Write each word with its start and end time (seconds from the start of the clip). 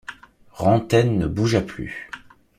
Rantaine 0.53 1.19
ne 1.19 1.27
bougea 1.27 1.61
plus. 1.61 2.09